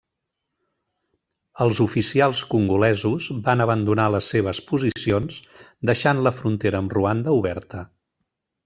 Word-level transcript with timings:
Els 1.65 1.81
oficials 1.85 2.41
congolesos 2.53 3.29
van 3.51 3.63
abandonar 3.67 4.09
les 4.17 4.33
seves 4.35 4.63
posicions, 4.73 5.41
deixant 5.91 6.27
la 6.31 6.35
frontera 6.41 6.83
amb 6.87 6.99
Ruanda 7.01 7.39
oberta. 7.45 7.89